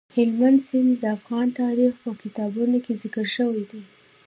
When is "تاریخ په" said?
1.61-2.09